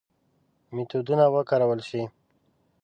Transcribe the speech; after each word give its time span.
میتودونه 0.75 1.25
وکارول 1.35 1.79
شي. 1.89 2.01